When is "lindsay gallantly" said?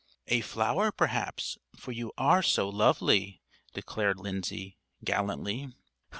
4.17-5.73